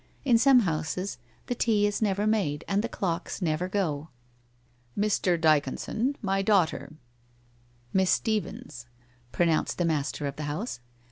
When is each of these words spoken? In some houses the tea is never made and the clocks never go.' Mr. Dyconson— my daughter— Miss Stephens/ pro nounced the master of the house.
In 0.25 0.39
some 0.39 0.61
houses 0.61 1.19
the 1.45 1.53
tea 1.53 1.85
is 1.85 2.01
never 2.01 2.25
made 2.25 2.63
and 2.67 2.81
the 2.83 2.89
clocks 2.89 3.39
never 3.39 3.69
go.' 3.69 4.09
Mr. 4.99 5.39
Dyconson— 5.39 6.15
my 6.31 6.41
daughter— 6.41 6.93
Miss 7.93 8.09
Stephens/ 8.09 8.87
pro 9.31 9.45
nounced 9.45 9.75
the 9.75 9.85
master 9.85 10.25
of 10.25 10.37
the 10.37 10.45
house. 10.49 10.79